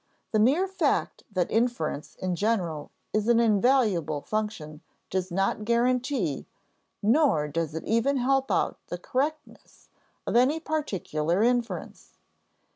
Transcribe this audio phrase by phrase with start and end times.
[0.31, 4.81] The mere fact that inference in general is an invaluable function
[5.11, 6.47] does not guarantee,
[7.03, 9.89] nor does it even help out the correctness
[10.25, 12.13] of any particular inference.